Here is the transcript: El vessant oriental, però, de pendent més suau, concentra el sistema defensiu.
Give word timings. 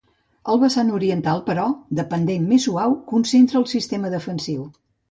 El 0.53 0.61
vessant 0.63 0.89
oriental, 0.99 1.43
però, 1.51 1.67
de 2.01 2.07
pendent 2.15 2.49
més 2.55 2.67
suau, 2.71 2.99
concentra 3.13 3.63
el 3.65 3.71
sistema 3.79 4.15
defensiu. 4.17 4.71